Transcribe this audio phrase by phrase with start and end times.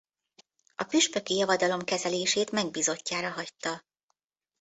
[0.75, 3.83] A püspöki javadalom kezelését megbízottjára hagyta.